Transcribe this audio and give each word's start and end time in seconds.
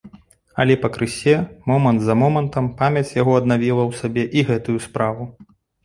Але 0.61 0.77
пакрысе, 0.85 1.35
момант 1.73 2.01
за 2.09 2.15
момантам, 2.23 2.73
памяць 2.83 3.07
яго 3.21 3.39
аднавіла 3.43 3.83
ў 3.89 4.05
сабе 4.05 4.23
і 4.41 4.49
гэтую 4.53 4.79
справу. 4.93 5.33